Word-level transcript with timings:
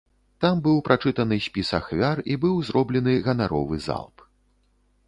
Там 0.43 0.61
быў 0.67 0.79
прачытаны 0.87 1.37
спіс 1.47 1.69
ахвяр 1.81 2.17
і 2.33 2.39
быў 2.47 2.55
зроблены 2.71 3.13
ганаровы 3.31 3.75
залп. 3.91 4.29